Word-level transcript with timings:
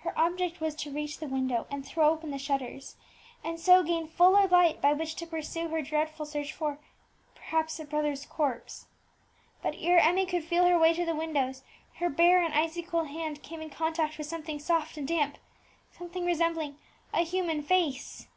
Her 0.00 0.12
object 0.18 0.60
was 0.60 0.74
to 0.74 0.92
reach 0.92 1.16
the 1.16 1.26
window 1.26 1.66
and 1.70 1.82
throw 1.82 2.10
open 2.10 2.30
the 2.30 2.36
shutters, 2.36 2.96
and 3.42 3.58
so 3.58 3.82
gain 3.82 4.06
fuller 4.06 4.46
light 4.46 4.82
by 4.82 4.92
which 4.92 5.14
to 5.14 5.26
pursue 5.26 5.68
her 5.68 5.80
dreadful 5.80 6.26
search 6.26 6.52
for 6.52 6.78
perhaps 7.34 7.80
a 7.80 7.86
brother's 7.86 8.26
corpse! 8.26 8.84
But 9.62 9.74
ere 9.78 9.98
Emmie 9.98 10.26
could 10.26 10.44
feel 10.44 10.66
her 10.66 10.78
way 10.78 10.92
to 10.92 11.06
the 11.06 11.14
window, 11.16 11.54
her 11.94 12.10
bare 12.10 12.42
and 12.44 12.52
icy 12.52 12.82
cold 12.82 13.08
hand 13.08 13.42
came 13.42 13.62
in 13.62 13.70
contact 13.70 14.18
with 14.18 14.26
something 14.26 14.58
soft 14.58 14.98
and 14.98 15.08
damp 15.08 15.38
something 15.90 16.26
resembling 16.26 16.76
a 17.14 17.24
human 17.24 17.62
face! 17.62 18.28